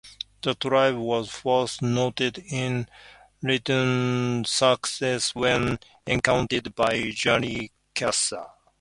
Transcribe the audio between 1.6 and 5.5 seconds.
noted in written sources